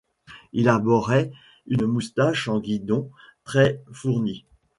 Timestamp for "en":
2.47-2.59